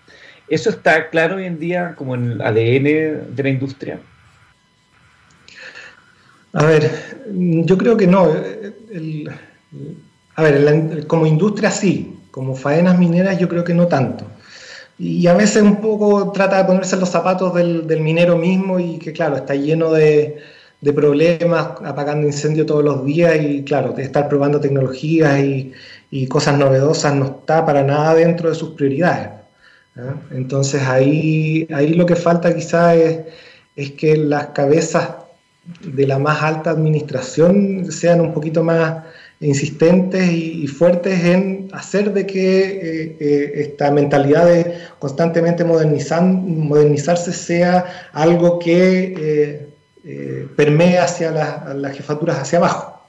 [0.49, 3.99] ¿Eso está claro hoy en día como en el ADN de la industria?
[6.53, 6.91] A ver,
[7.35, 8.33] yo creo que no.
[10.37, 14.25] a ver, como industria sí, como faenas mineras yo creo que no tanto.
[14.99, 19.13] Y a veces un poco trata de ponerse los zapatos del, minero mismo y que
[19.13, 20.39] claro, está lleno de,
[20.95, 25.41] problemas, apagando incendios todos los días y claro, estar probando tecnologías
[26.11, 29.46] y cosas novedosas no está para nada dentro de sus prioridades.
[30.31, 33.21] Entonces ahí, ahí lo que falta quizá es,
[33.99, 35.11] que las cabezas
[35.83, 39.05] de la más alta administración sean un poquito más
[39.41, 47.33] insistentes y, fuertes en hacer de que eh, eh, esta mentalidad de constantemente modernizar, modernizarse
[47.33, 49.69] sea algo que
[50.05, 53.03] eh, permee hacia las jefaturas hacia abajo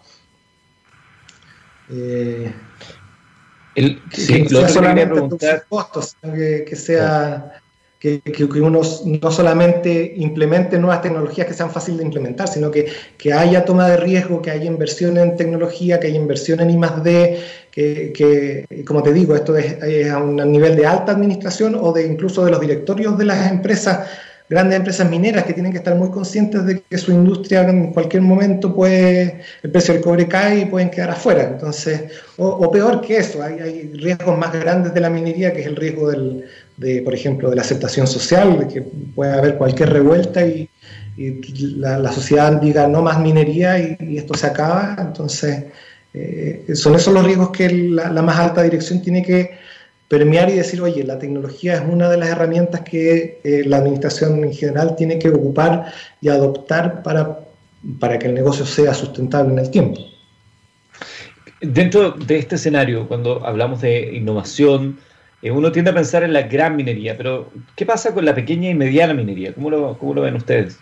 [3.77, 5.37] que, no sea solamente
[5.69, 7.61] costos, que, sea
[7.99, 8.21] que,
[8.61, 12.87] uno no solamente implemente nuevas tecnologías que sean fáciles de implementar, sino que,
[13.17, 17.39] que haya toma de riesgo, que haya inversión en tecnología, que haya inversión en I+.D.,
[17.71, 21.91] que, que como te digo, esto es, es, a un nivel de alta administración o
[21.91, 24.09] de incluso de los directorios de las empresas
[24.49, 28.21] grandes empresas mineras que tienen que estar muy conscientes de que su industria en cualquier
[28.21, 31.43] momento puede, el precio del cobre cae y pueden quedar afuera.
[31.43, 32.03] Entonces,
[32.37, 35.75] o, peor que eso, hay, hay, riesgos más grandes de la minería, que es el
[35.75, 36.45] riesgo del,
[36.77, 40.69] de, por ejemplo, de la aceptación social, de que puede haber cualquier revuelta y,
[41.17, 44.95] la, sociedad diga no más minería y, esto se acaba.
[44.99, 45.65] Entonces,
[46.13, 49.66] eh, son esos los riesgos que la más alta dirección tiene que
[50.07, 54.43] permear y decir, oye, la tecnología es una de las herramientas que eh, la administración
[54.43, 55.91] en general tiene que ocupar
[56.21, 57.39] y adoptar para,
[57.99, 59.99] para que el negocio sea sustentable en el tiempo.
[61.59, 64.99] Dentro de este escenario, cuando hablamos de innovación,
[65.41, 68.69] eh, uno tiende a pensar en la gran minería, pero ¿qué pasa con la pequeña
[68.69, 69.53] y mediana minería?
[69.53, 70.79] ¿Cómo lo, cómo lo ven ustedes?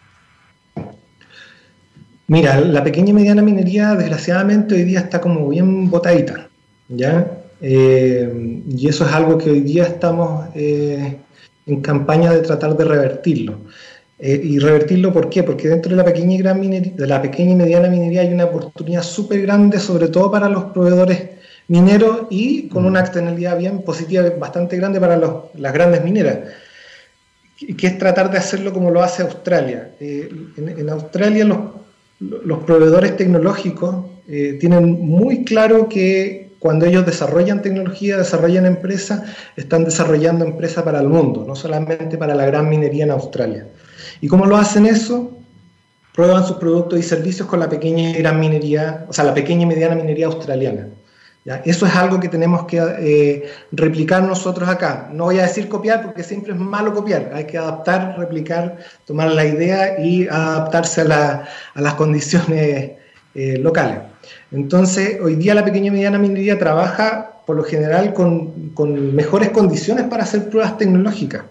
[2.27, 6.47] Mira, la pequeña y mediana minería, desgraciadamente, hoy día está como bien botadita,
[6.89, 7.44] ¿ya?
[7.61, 11.17] Eh, y eso es algo que hoy día estamos eh,
[11.65, 13.59] en campaña de tratar de revertirlo.
[14.17, 15.43] Eh, ¿Y revertirlo por qué?
[15.43, 18.33] Porque dentro de la pequeña y, gran minería, de la pequeña y mediana minería hay
[18.33, 21.21] una oportunidad súper grande, sobre todo para los proveedores
[21.67, 26.39] mineros y con una externalidad bien positiva, bastante grande para los, las grandes mineras.
[27.77, 29.91] que es tratar de hacerlo como lo hace Australia.
[29.99, 31.57] en, Australia los,
[32.19, 34.05] los, proveedores tecnológicos
[34.59, 39.21] tienen muy claro que cuando ellos desarrollan tecnología, desarrollan empresas,
[39.55, 43.67] están desarrollando empresas para el mundo, no solamente para la gran minería en Australia.
[44.19, 45.37] ¿Y cómo lo hacen eso?
[46.15, 49.61] Prueban sus productos y servicios con la pequeña y gran minería, o sea, la pequeña
[49.61, 50.87] y mediana minería australiana.
[51.65, 55.07] Eso es algo que tenemos que eh, replicar nosotros acá.
[55.13, 57.29] No voy a decir copiar porque siempre es malo copiar.
[57.35, 62.93] Hay que adaptar, replicar, tomar la idea y adaptarse a, las condiciones
[63.35, 63.99] eh, locales.
[64.51, 70.05] Entonces, hoy día la pequeña y mediana minería trabaja por lo general con, mejores condiciones
[70.05, 71.43] para hacer pruebas tecnológicas.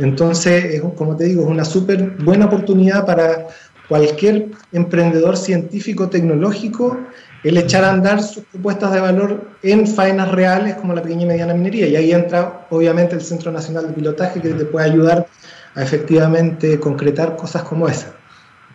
[0.00, 3.46] Entonces, como te digo, es una súper buena oportunidad para
[3.88, 6.98] cualquier emprendedor científico tecnológico
[7.44, 11.26] el echar a andar sus propuestas de valor en faenas reales como la pequeña y
[11.26, 11.86] mediana minería.
[11.86, 15.26] Y ahí entra obviamente el Centro Nacional de Pilotaje que te puede ayudar
[15.74, 18.17] a efectivamente concretar cosas como esa.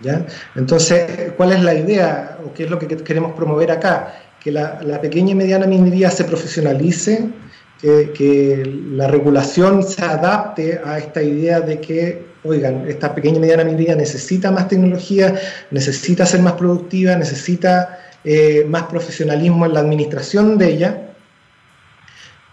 [0.02, 0.26] ¿Ya?
[0.56, 4.14] Entonces, ¿cuál es la idea o qué es lo que queremos promover acá?
[4.40, 7.30] Que la, la pequeña y mediana minería se profesionalice,
[7.84, 13.64] que, la regulación se adapte a esta idea de que, oigan, esta pequeña y mediana
[13.64, 15.36] minería necesita más tecnología,
[15.72, 21.10] necesita ser más productiva, necesita eh, más profesionalismo en la administración de ella.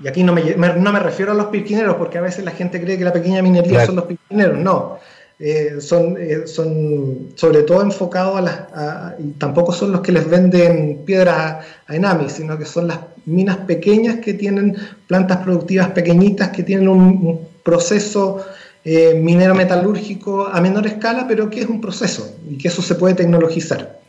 [0.03, 2.81] Y aquí no me, no me refiero a los pirquineros, porque a veces la gente
[2.81, 4.59] cree que la pequeña minería son los pirquineros.
[4.59, 4.99] No,
[5.43, 8.59] eh, son, eh, son sobre todo enfocados a las...
[9.39, 14.17] tampoco son los que les venden piedras a, Enami, sino que son las minas pequeñas
[14.17, 14.77] que tienen
[15.07, 18.45] plantas productivas pequeñitas, que tienen un, proceso
[18.85, 22.95] eh, minero metalúrgico a menor escala, pero que es un proceso y que eso se
[22.95, 24.01] puede tecnologizar.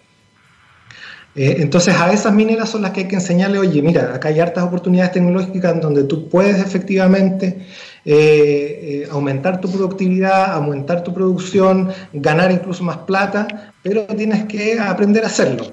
[1.36, 4.64] entonces a esas mineras son las que hay que enseñarle, oye, mira, acá hay hartas
[4.64, 7.66] oportunidades tecnológicas donde tú puedes efectivamente
[8.04, 14.80] eh, eh, aumentar tu productividad, aumentar tu producción, ganar incluso más plata, pero tienes que
[14.80, 15.66] aprender a hacerlo.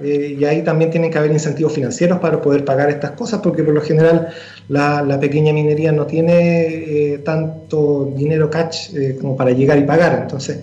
[0.00, 3.64] Eh, y ahí también tienen que haber incentivos financieros para poder pagar estas cosas, porque
[3.64, 4.28] por lo general
[4.68, 10.20] la, pequeña minería no tiene tanto dinero catch como para llegar y pagar.
[10.22, 10.60] Entonces,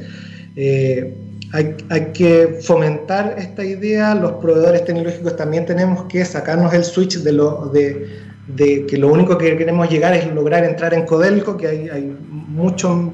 [0.56, 7.18] hay, hay, que fomentar esta idea, los proveedores tecnológicos también tenemos que sacarnos el switch
[7.18, 11.58] de, lo, de, de que lo único que queremos llegar es lograr entrar en Codelco,
[11.58, 13.14] que hay, hay mucho,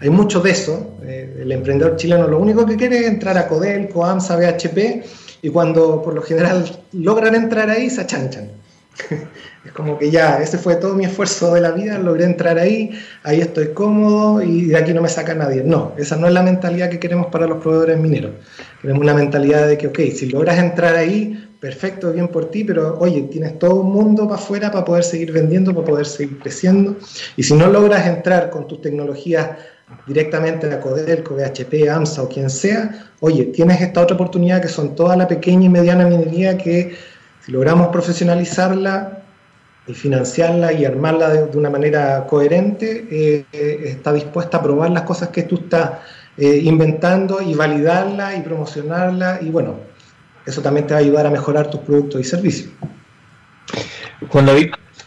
[0.00, 0.96] hay mucho de eso.
[1.02, 5.04] Eh, el emprendedor chileno lo único que quiere es entrar a Codelco, AMSA, BHP,
[5.42, 8.50] y cuando por lo general logran entrar ahí, se achanchan.
[9.64, 12.90] es como que ya, ese fue todo mi esfuerzo de la vida, logré entrar ahí,
[13.22, 15.62] ahí estoy cómodo y de aquí no me saca nadie.
[15.64, 18.32] No, esa no es la mentalidad que queremos para los proveedores mineros.
[18.80, 22.98] Queremos una mentalidad de que, ok, si logras entrar ahí, perfecto, bien por ti, pero
[22.98, 26.94] oye, tienes todo un mundo para afuera para poder seguir vendiendo, para poder seguir creciendo.
[27.38, 29.48] Y si no logras entrar con tus tecnologías
[30.06, 34.94] directamente a Codelco, BHP, AMSA o quien sea, oye, tienes esta otra oportunidad que son
[34.94, 36.96] toda la pequeña y mediana minería que
[37.40, 39.22] si logramos profesionalizarla
[39.86, 43.46] y financiarla y armarla de, una manera coherente, eh,
[43.86, 45.92] está dispuesta a probar las cosas que tú estás
[46.36, 49.93] eh, inventando y validarla y promocionarla y bueno,
[50.46, 52.70] eso también te va a ayudar a mejorar tus productos y servicios.
[54.28, 54.52] Cuando,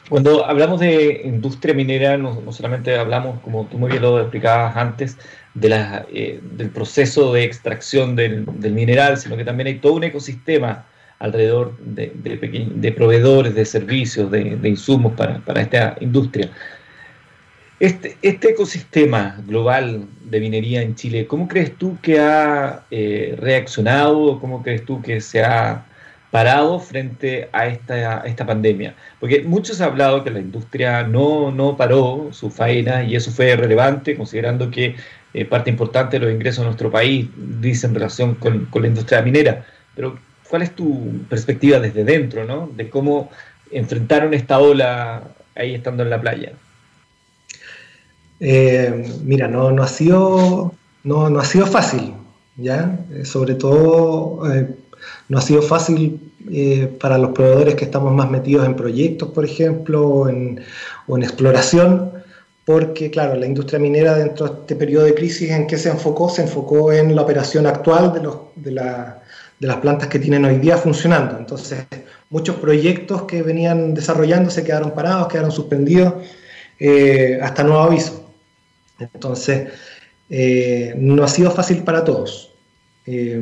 [0.10, 5.18] cuando hablamos de industria minera, no, solamente hablamos, como tú muy bien lo explicabas antes,
[5.54, 10.04] de la, eh, del proceso de extracción del, mineral, sino que también hay todo un
[10.04, 10.86] ecosistema
[11.20, 16.52] alrededor de, de, proveedores de servicios, de, insumos para, esta industria.
[17.80, 24.40] Este, este, ecosistema global de minería en Chile, ¿cómo crees tú que ha eh, reaccionado?
[24.40, 25.86] ¿Cómo crees tú que se ha
[26.32, 28.96] parado frente a esta, esta pandemia?
[29.20, 33.56] Porque muchos han hablado que la industria no, no paró su faena y eso fue
[33.56, 34.96] relevante considerando que
[35.36, 37.28] eh, parte importante de los ingresos de nuestro país
[37.62, 39.66] dice en relación con, con, la industria minera.
[39.96, 40.18] Pero
[40.50, 42.72] ¿cuál es tu perspectiva desde dentro, ¿no?
[42.76, 43.30] de cómo
[43.70, 45.22] enfrentaron esta ola
[45.56, 46.54] ahí estando en la playa?
[48.40, 50.74] Eh, mira, no, no, ha sido,
[51.04, 52.14] no, no ha sido fácil,
[52.56, 53.00] ¿ya?
[53.12, 54.76] Eh, sobre todo, eh,
[55.30, 56.22] no ha sido fácil
[57.02, 60.64] para los proveedores que estamos más metidos en proyectos, por ejemplo, o en,
[61.22, 62.14] exploración,
[62.66, 66.30] porque, claro, la industria minera dentro de este periodo de crisis, ¿en qué se enfocó?
[66.30, 69.22] Se enfocó en la operación actual de, los, de, la,
[69.60, 71.38] de las plantas que tienen hoy día funcionando.
[71.38, 71.86] Entonces,
[72.30, 76.14] muchos proyectos que venían desarrollando quedaron parados, quedaron suspendidos
[77.42, 78.27] hasta nuevo aviso.
[79.00, 79.70] Entonces,
[80.30, 82.52] eh, no ha sido fácil para todos.
[83.06, 83.42] Eh,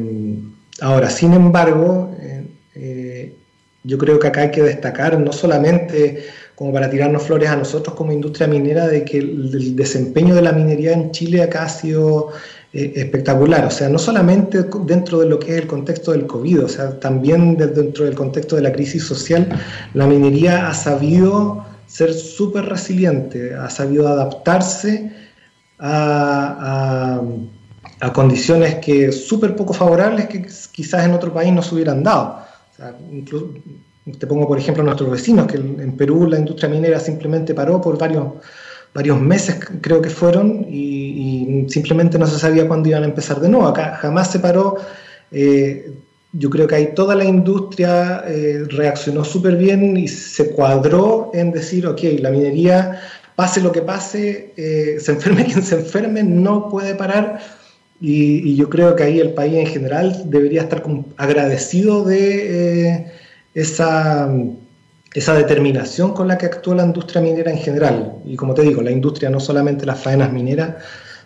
[0.82, 2.16] ahora, sin embargo,
[2.76, 3.36] eh,
[3.84, 6.26] yo creo que acá hay que destacar no solamente
[6.56, 10.54] como para tirarnos flores a nosotros como industria minera de que el, desempeño de la
[10.54, 12.32] minería en Chile acá ha sido
[12.72, 13.66] espectacular.
[13.66, 17.00] O sea, no solamente dentro de lo que es el contexto del COVID, o sea,
[17.00, 19.48] también dentro del contexto de la crisis social,
[19.94, 25.10] la minería ha sabido ser súper resiliente, ha sabido adaptarse
[25.80, 27.22] a,
[28.00, 32.40] a, condiciones que súper poco favorables que quizás en otro país no se hubieran dado.
[32.72, 33.50] O sea, incluso,
[34.20, 37.82] te pongo por ejemplo a nuestros vecinos, que en Perú la industria minera simplemente paró
[37.82, 38.34] por varios,
[38.94, 43.50] varios meses, creo que fueron, y, simplemente no se sabía cuándo iban a empezar de
[43.50, 43.68] nuevo.
[43.68, 44.78] Acá jamás se paró.
[45.32, 45.94] Eh,
[46.38, 51.52] yo creo que ahí toda la industria eh, reaccionó súper bien y se cuadró en
[51.52, 53.00] decir, ok, la minería,
[53.36, 57.40] pase lo que pase, eh, se enferme quien se enferme, no puede parar.
[58.02, 60.84] Y, y, yo creo que ahí el país en general debería estar
[61.16, 63.10] agradecido de
[63.54, 64.30] esa,
[65.14, 68.16] esa determinación con la que actúa la industria minera en general.
[68.26, 70.76] Y como te digo, la industria no solamente las faenas mineras,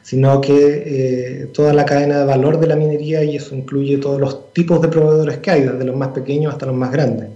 [0.03, 4.19] sino que eh, toda la cadena de valor de la minería y eso incluye todos
[4.19, 7.29] los tipos de proveedores que hay, desde los más pequeños hasta los más grandes.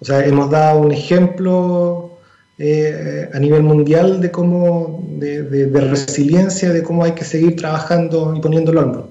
[0.00, 2.13] O sea, hemos dado un ejemplo
[2.58, 8.34] eh, a nivel mundial de cómo, de, de, resiliencia, de cómo hay que seguir trabajando
[8.36, 9.10] y poniendo el hombro.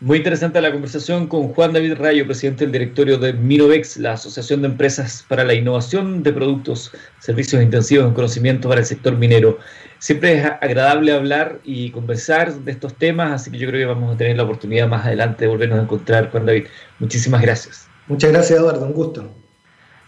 [0.00, 4.62] Muy interesante la conversación con Juan David Rayo, presidente del directorio de Minovex, la Asociación
[4.62, 9.58] de Empresas para la Innovación de Productos, Servicios Intensivos en Conocimiento para el Sector Minero.
[9.98, 14.14] Siempre es agradable hablar y conversar de estos temas, así que yo creo que vamos
[14.14, 16.66] a tener la oportunidad más adelante de volvernos a encontrar, Juan David.
[17.00, 17.88] Muchísimas gracias.
[18.06, 18.86] Muchas gracias, Eduardo.
[18.86, 19.47] Un gusto.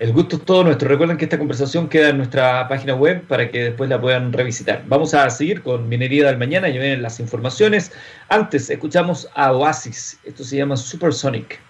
[0.00, 0.88] El gusto es todo nuestro.
[0.88, 4.82] Recuerden que esta conversación queda en nuestra página web para que después la puedan revisitar.
[4.86, 7.92] Vamos a seguir con Minería del Mañana y ven las informaciones.
[8.30, 10.18] Antes, escuchamos a Oasis.
[10.24, 11.60] Esto se llama Supersonic.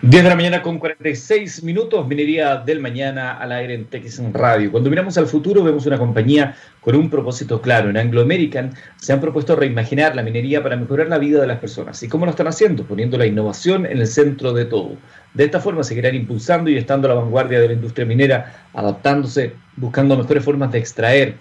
[0.00, 4.70] 10 de la mañana con 46 minutos, minería del mañana al aire en TX Radio.
[4.70, 7.90] Cuando miramos al futuro vemos una compañía con un propósito claro.
[7.90, 11.58] En Anglo American se han propuesto reimaginar la minería para mejorar la vida de las
[11.58, 12.00] personas.
[12.04, 12.84] ¿Y cómo lo están haciendo?
[12.84, 14.92] Poniendo la innovación en el centro de todo.
[15.34, 19.54] De esta forma seguirán impulsando y estando a la vanguardia de la industria minera, adaptándose,
[19.74, 21.34] buscando mejores formas de extraer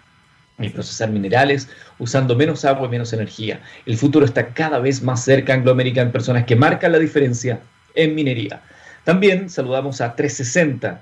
[0.58, 3.62] y procesar minerales, usando menos agua y menos energía.
[3.86, 7.60] El futuro está cada vez más cerca Anglo American, personas que marcan la diferencia
[7.98, 8.62] en minería.
[9.04, 11.02] También saludamos a 360.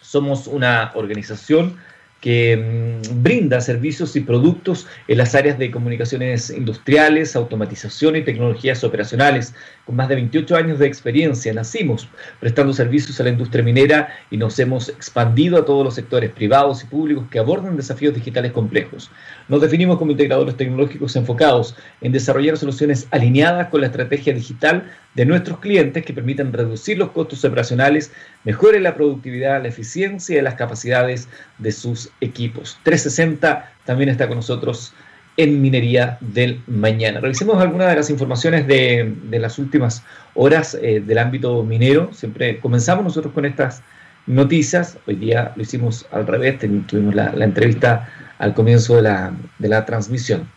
[0.00, 1.78] Somos una organización
[2.20, 8.84] que mm, brinda servicios y productos en las áreas de comunicaciones industriales, automatización y tecnologías
[8.84, 9.54] operacionales.
[9.86, 14.36] Con más de 28 años de experiencia nacimos prestando servicios a la industria minera y
[14.36, 19.10] nos hemos expandido a todos los sectores privados y públicos que abordan desafíos digitales complejos.
[19.48, 25.24] Nos definimos como integradores tecnológicos enfocados en desarrollar soluciones alineadas con la estrategia digital de
[25.24, 28.12] nuestros clientes que permitan reducir los costos operacionales,
[28.44, 32.78] mejoren la productividad, la eficiencia y las capacidades de sus equipos.
[32.84, 34.94] 360 también está con nosotros
[35.36, 37.20] en Minería del Mañana.
[37.20, 40.02] Revisemos algunas de las informaciones de, las últimas
[40.34, 42.10] horas eh, del ámbito minero.
[42.12, 43.82] Siempre comenzamos nosotros con estas
[44.26, 44.98] noticias.
[45.06, 48.08] Hoy día lo hicimos al revés, tuvimos la, entrevista
[48.38, 50.48] al comienzo de la, de la transmisión.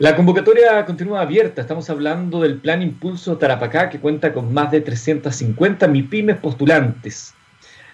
[0.00, 1.60] La convocatoria continúa abierta.
[1.60, 7.34] Estamos hablando del Plan Impulso Tarapacá, que cuenta con más de 350 MIPIMES postulantes.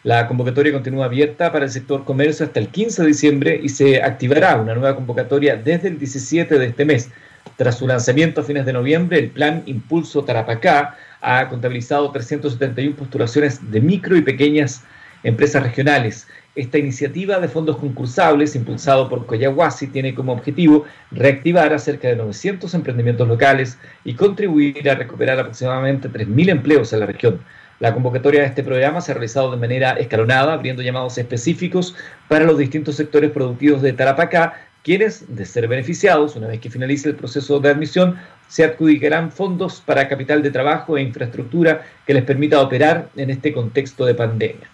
[0.02, 4.02] La convocatoria continúa abierta para el sector comercio hasta el 15 de diciembre y se
[4.02, 7.10] activará una nueva convocatoria desde el 17 de este mes.
[7.56, 13.70] Tras su lanzamiento a fines de noviembre, el Plan Impulso Tarapacá ha contabilizado 371 postulaciones
[13.70, 14.84] de micro y pequeñas
[15.22, 21.78] empresas regionales esta iniciativa de fondos concursables, impulsado por Coyahuasi, tiene como objetivo reactivar a
[21.78, 27.40] cerca de 900 emprendimientos locales y contribuir a recuperar aproximadamente 3.000 empleos en la región.
[27.80, 31.96] La convocatoria de este programa se ha realizado de manera escalonada, abriendo llamados específicos
[32.28, 37.08] para los distintos sectores productivos de Tarapacá, quienes, de ser beneficiados, una vez que finalice
[37.08, 38.16] el proceso de admisión,
[38.48, 43.52] se adjudicarán fondos para capital de trabajo e infraestructura que les permita operar en este
[43.52, 44.73] contexto de pandemia.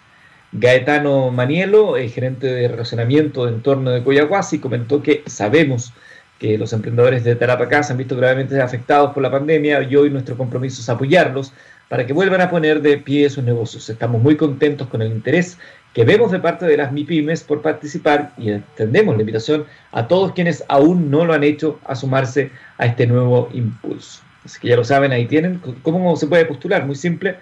[0.53, 5.93] Gaetano Manielo, el gerente de relacionamiento de entorno de Coyahuasi, comentó que sabemos
[6.39, 10.09] que los emprendedores de Tarapacá se han visto gravemente afectados por la pandemia y hoy
[10.09, 11.53] nuestro compromiso es apoyarlos
[11.87, 13.89] para que vuelvan a poner de pie sus negocios.
[13.89, 15.57] Estamos muy contentos con el interés
[15.93, 20.33] que vemos de parte de las MIPIMES por participar y extendemos la invitación a todos
[20.33, 24.21] quienes aún no lo han hecho a sumarse a este nuevo impulso.
[24.43, 25.61] Así que ya lo saben, ahí tienen.
[25.81, 26.85] ¿Cómo se puede postular?
[26.85, 27.37] Muy simple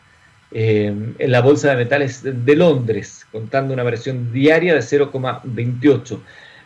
[0.50, 6.18] eh, en la Bolsa de Metales de Londres, contando una variación diaria de 0,28.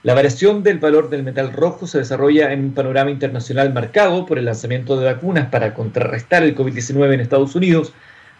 [0.04, 4.38] La variación del valor del metal rojo se desarrolla en un panorama internacional marcado por
[4.38, 7.92] el lanzamiento de vacunas para contrarrestar el COVID-19 en Estados Unidos,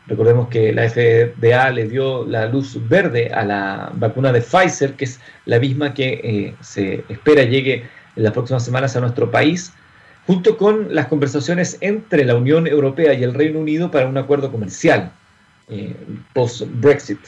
[0.08, 5.04] Recordemos que la FDA le dio la luz verde a la vacuna de Pfizer, que
[5.04, 7.84] es la misma que eh, se espera llegue
[8.16, 9.72] en las próximas semanas a nuestro país,
[10.26, 14.50] junto con las conversaciones entre la Unión Europea y el Reino Unido para un acuerdo
[14.50, 15.12] comercial
[15.68, 15.94] eh,
[16.32, 17.20] post-Brexit.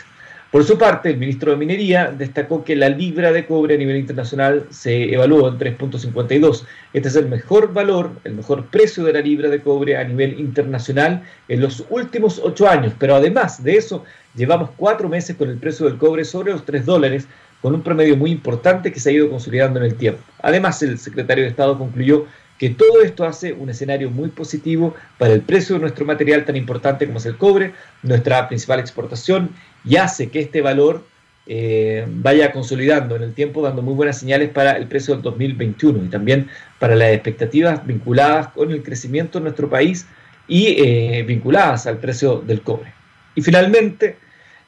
[0.51, 3.99] Por su parte, el ministro de Minería destacó que la libra de cobre a nivel
[3.99, 6.65] internacional se evaluó en 3.52.
[6.93, 10.41] Este es el mejor valor, el mejor precio de la libra de cobre a nivel
[10.41, 12.93] internacional en los últimos ocho años.
[12.99, 16.85] Pero además de eso, llevamos cuatro meses con el precio del cobre sobre los 3
[16.85, 17.29] dólares,
[17.63, 20.21] con un promedio muy importante que se ha ido consolidando en el tiempo.
[20.43, 22.27] Además, el secretario de Estado concluyó
[22.61, 26.57] que todo esto hace un escenario muy positivo para el precio de nuestro material tan
[26.57, 27.73] importante como es el cobre,
[28.03, 29.49] nuestra principal exportación
[29.85, 31.05] y hace que este valor
[31.47, 36.05] eh, vaya consolidando en el tiempo, dando muy buenas señales para el precio del 2021
[36.05, 40.07] y también para las expectativas vinculadas con el crecimiento en nuestro país
[40.47, 42.93] y eh, vinculadas al precio del cobre.
[43.35, 44.17] Y finalmente,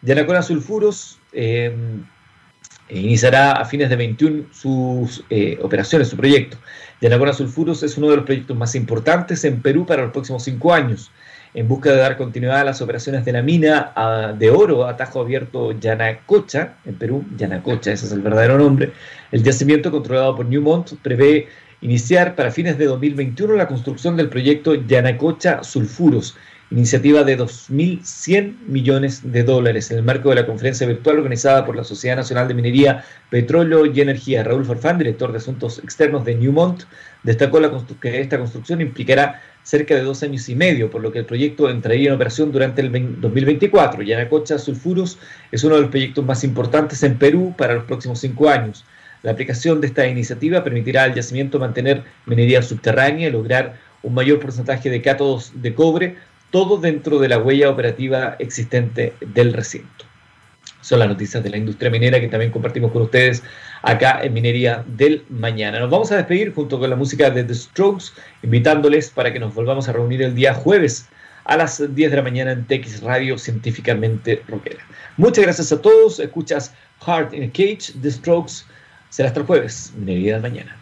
[0.00, 1.72] Yanacona Sulfuros eh,
[2.88, 5.24] iniciará a fines de 21 sus
[5.60, 6.56] operaciones, su proyecto.
[7.00, 10.72] Yanacona Sulfuros es uno de los proyectos más importantes en Perú para los próximos cinco
[10.72, 11.12] años
[11.54, 13.92] en busca de dar continuidad a las operaciones de la mina
[14.38, 18.92] de oro a tajo abierto Yanacocha, en Perú, Yanacocha, ese es el verdadero nombre.
[19.30, 21.48] El yacimiento controlado por Newmont prevé
[21.82, 26.36] iniciar para fines de 2021 la construcción del proyecto Yanacocha Sulfuros,
[26.70, 31.76] iniciativa de 2.100 millones de dólares en el marco de la conferencia virtual organizada por
[31.76, 34.42] la Sociedad Nacional de Minería, Petróleo y Energía.
[34.42, 36.84] Raúl Farfán, director de Asuntos Externos de Newmont,
[37.24, 37.60] destacó
[38.00, 41.70] que esta construcción implicará cerca de dos años y medio, por lo que el proyecto
[41.70, 44.02] entraría en operación durante el 2024.
[44.02, 45.18] Yanacocha Sulfuros
[45.50, 48.84] es uno de los proyectos más importantes en Perú para los próximos cinco años.
[49.22, 54.40] La aplicación de esta iniciativa permitirá al yacimiento mantener minería subterránea y lograr un mayor
[54.40, 56.16] porcentaje de cátodos de cobre,
[56.50, 60.11] todo dentro de la huella operativa existente del recinto.
[60.82, 63.42] Son las noticias de la industria minera que también compartimos con ustedes
[63.82, 65.80] acá en Minería del Mañana.
[65.80, 68.06] Nos vamos a despedir junto con la música de The Strokes,
[68.42, 71.08] invitándoles para que nos volvamos a reunir el día jueves
[71.44, 74.84] a las 10 de la mañana en TX Radio Científicamente Rockera.
[75.16, 76.18] Muchas gracias a todos.
[76.18, 76.74] Escuchas
[77.06, 78.64] Heart in a Cage, The Strokes.
[79.08, 80.81] Será hasta el jueves, Minería del Mañana.